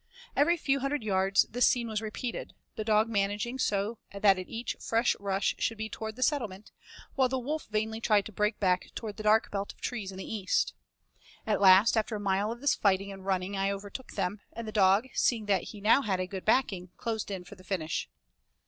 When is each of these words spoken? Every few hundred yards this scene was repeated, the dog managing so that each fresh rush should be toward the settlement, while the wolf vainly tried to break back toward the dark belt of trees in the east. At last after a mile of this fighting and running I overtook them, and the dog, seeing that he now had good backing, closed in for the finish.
Every 0.35 0.57
few 0.57 0.79
hundred 0.79 1.03
yards 1.03 1.43
this 1.47 1.67
scene 1.67 1.87
was 1.87 2.01
repeated, 2.01 2.55
the 2.75 2.83
dog 2.83 3.07
managing 3.07 3.59
so 3.59 3.99
that 4.11 4.39
each 4.39 4.75
fresh 4.79 5.15
rush 5.19 5.53
should 5.59 5.77
be 5.77 5.89
toward 5.91 6.15
the 6.15 6.23
settlement, 6.23 6.71
while 7.13 7.29
the 7.29 7.37
wolf 7.37 7.67
vainly 7.69 8.01
tried 8.01 8.25
to 8.25 8.31
break 8.31 8.59
back 8.59 8.89
toward 8.95 9.17
the 9.17 9.21
dark 9.21 9.51
belt 9.51 9.71
of 9.73 9.79
trees 9.79 10.11
in 10.11 10.17
the 10.17 10.25
east. 10.27 10.73
At 11.45 11.61
last 11.61 11.95
after 11.95 12.15
a 12.15 12.19
mile 12.19 12.51
of 12.51 12.61
this 12.61 12.73
fighting 12.73 13.11
and 13.11 13.23
running 13.27 13.55
I 13.55 13.69
overtook 13.69 14.13
them, 14.13 14.41
and 14.53 14.67
the 14.67 14.71
dog, 14.71 15.07
seeing 15.13 15.45
that 15.45 15.65
he 15.65 15.79
now 15.79 16.01
had 16.01 16.17
good 16.31 16.45
backing, 16.45 16.89
closed 16.97 17.29
in 17.29 17.43
for 17.43 17.53
the 17.53 17.63
finish. 17.63 18.09